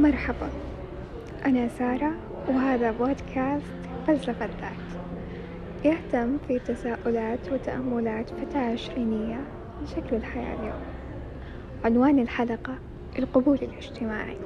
[0.00, 0.48] مرحبا.
[1.46, 2.12] أنا سارة
[2.48, 3.64] وهذا بودكاست
[4.06, 4.90] فلسفة ذات
[5.84, 9.40] يهتم في تساؤلات وتأملات فتاة عشرينية
[9.82, 10.80] لشكل الحياة اليوم.
[11.84, 12.78] عنوان الحلقة
[13.18, 14.36] القبول الاجتماعي.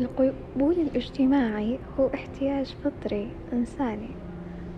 [0.00, 4.10] القبول الاجتماعي هو احتياج فطري إنساني.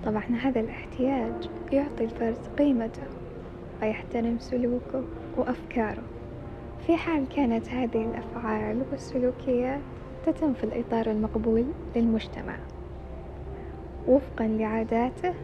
[0.05, 3.07] طبعا هذا الاحتياج يعطي الفرد قيمته
[3.83, 5.05] ويحترم سلوكه
[5.37, 6.03] وأفكاره.
[6.87, 9.81] في حال كانت هذه الأفعال والسلوكيات
[10.27, 11.65] تتم في الإطار المقبول
[11.97, 12.57] للمجتمع.
[14.09, 15.35] وفقا لعاداته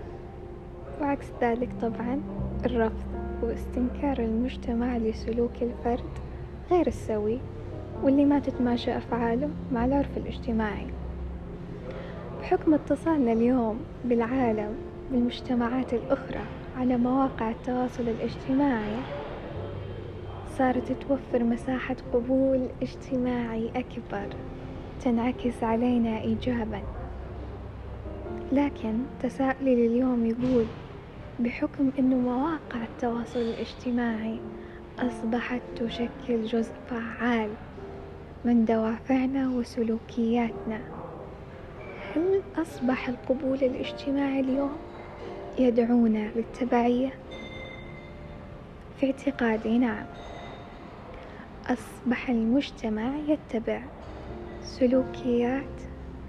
[1.00, 2.20] وعكس ذلك طبعا
[2.66, 3.04] الرفض
[3.42, 6.10] واستنكار المجتمع لسلوك الفرد
[6.70, 7.38] غير السوي
[8.02, 10.86] واللي ما تتماشى أفعاله مع العرف الاجتماعي.
[12.40, 14.74] بحكم اتصالنا اليوم بالعالم
[15.12, 16.44] بالمجتمعات الأخرى
[16.76, 18.96] على مواقع التواصل الاجتماعي
[20.58, 24.28] صارت توفر مساحة قبول اجتماعي أكبر.
[25.04, 26.82] تنعكس علينا إيجابا.
[28.52, 30.66] لكن تساؤلي لليوم يقول
[31.40, 34.38] بحكم أنه مواقع التواصل الاجتماعي
[34.98, 37.50] أصبحت تشكل جزء فعال
[38.44, 40.80] من دوافعنا وسلوكياتنا
[42.14, 44.76] هل أصبح القبول الاجتماعي اليوم
[45.58, 47.12] يدعونا للتبعية؟
[49.00, 50.06] في اعتقادي نعم.
[51.66, 53.90] أصبح المجتمع يتبع
[54.60, 55.80] سلوكيات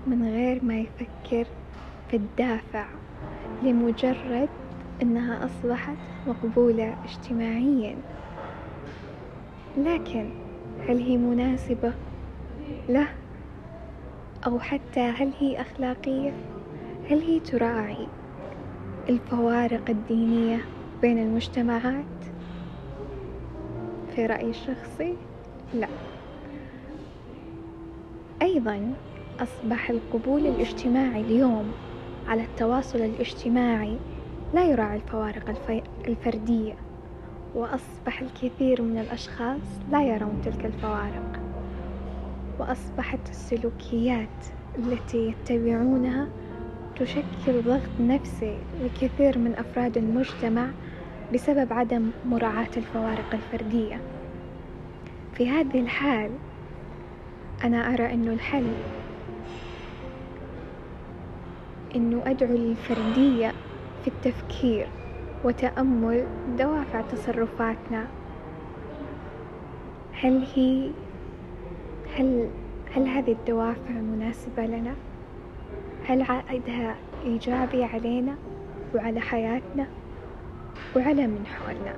[0.06, 1.56] من غير ما يفكر
[2.08, 3.00] في الدافع
[3.62, 4.50] لمجرد
[5.02, 8.04] أنها أصبحت مقبولة اجتماعيا.
[9.76, 10.36] لكن
[10.80, 11.94] هل هي مناسبة
[12.90, 13.20] له؟
[14.48, 16.42] أو حتى هل هي أخلاقية؟
[17.04, 18.14] هل هي تراعي
[19.10, 22.25] الفوارق الدينية بين المجتمعات؟
[24.16, 25.18] في رأيي الشخصي؟
[25.74, 25.88] لا.
[28.42, 28.94] أيضا
[29.40, 31.72] أصبح القبول الاجتماعي اليوم
[32.28, 33.98] على التواصل الاجتماعي
[34.54, 35.50] لا يراعي الفوارق
[36.08, 36.76] الفردية
[37.56, 41.40] وأصبح الكثير من الأشخاص لا يرون تلك الفوارق.
[42.60, 44.46] وأصبحت السلوكيات
[44.78, 46.28] التي يتبعونها
[46.96, 50.68] تشكل ضغط نفسي لكثير من أفراد المجتمع
[51.34, 54.02] بسبب عدم مراعاة الفوارق الفردية.
[55.34, 56.32] في هذه الحال
[57.64, 58.68] أنا أرى أنه الحل
[61.96, 63.54] أنه أدعو للفردية
[64.02, 64.88] في التفكير
[65.44, 66.28] وتأمل
[66.58, 68.08] دوافع تصرفاتنا.
[70.12, 70.92] هل هي
[72.16, 72.50] هل
[72.92, 74.96] هل هذه الدوافع مناسبة لنا؟
[76.08, 78.36] هل عائدها إيجابي علينا
[78.96, 79.88] وعلى حياتنا؟
[80.96, 81.96] وعلى من حولنا؟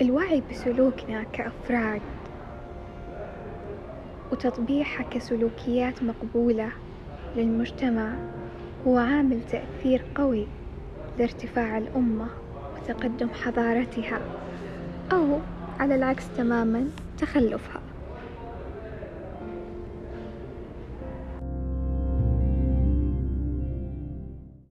[0.00, 2.02] الوعي بسلوكنا كأفراد
[4.32, 6.72] وتطبيعها كسلوكيات مقبولة
[7.34, 8.14] للمجتمع
[8.86, 10.46] هو عامل تأثير قوي
[11.18, 12.28] لارتفاع الأمة
[12.74, 14.20] وتقدم حضارتها
[15.12, 15.40] أو
[15.80, 17.87] على العكس تماما تخلفها